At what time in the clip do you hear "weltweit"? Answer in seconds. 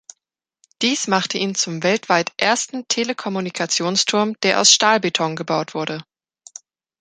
1.83-2.31